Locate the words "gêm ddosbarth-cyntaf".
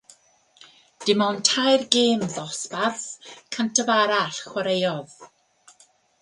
1.95-3.93